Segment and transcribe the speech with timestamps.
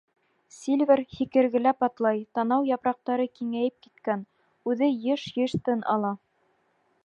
[0.53, 4.27] Сильвер һикергеләп атлай, танау япраҡтары киңәйеп киткән,
[4.73, 6.15] үҙе йыш-йыш тын ала.